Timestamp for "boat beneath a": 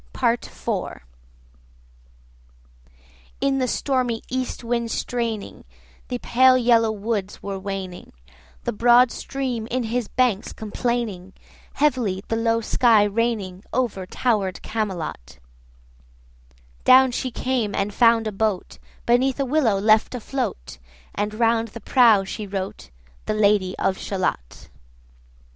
18.31-19.45